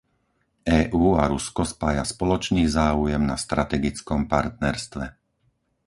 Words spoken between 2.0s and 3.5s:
spoločný záujem na